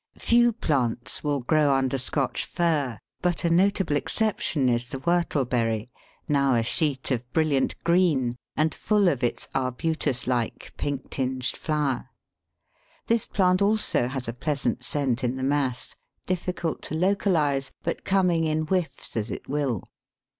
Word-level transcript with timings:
Few 0.17 0.51
plants 0.51 1.23
will 1.23 1.41
grow 1.41 1.75
under 1.75 1.99
Scotch 1.99 2.45
fir, 2.45 2.97
but 3.21 3.43
a 3.43 3.51
notable 3.51 3.95
exception 3.95 4.67
is 4.67 4.89
the 4.89 4.97
Whortleberry, 4.97 5.91
now 6.27 6.55
a 6.55 6.63
sheet 6.63 7.11
of 7.11 7.31
brilliant 7.33 7.75
green, 7.83 8.35
and 8.57 8.73
full 8.73 9.07
of 9.09 9.23
its 9.23 9.47
arbutus 9.53 10.25
like, 10.25 10.73
pink 10.75 11.11
tinged 11.11 11.55
flower. 11.55 12.09
This 13.05 13.27
plant 13.27 13.61
also 13.61 14.07
has 14.07 14.27
a 14.27 14.33
pleasant 14.33 14.83
scent 14.83 15.23
in 15.23 15.35
the 15.35 15.43
mass, 15.43 15.95
difficult 16.25 16.81
to 16.89 16.95
localise, 16.95 17.71
but 17.83 18.03
coming 18.03 18.43
in 18.45 18.63
whiffs 18.65 19.15
as 19.15 19.29
it 19.29 19.47
will. 19.47 19.87